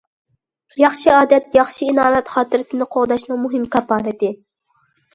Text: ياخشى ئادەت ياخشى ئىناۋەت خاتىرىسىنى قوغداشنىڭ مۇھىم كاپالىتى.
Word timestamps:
ياخشى 0.83 1.11
ئادەت 1.17 1.59
ياخشى 1.59 1.91
ئىناۋەت 1.91 2.33
خاتىرىسىنى 2.39 2.91
قوغداشنىڭ 2.97 3.43
مۇھىم 3.47 3.71
كاپالىتى. 3.79 4.37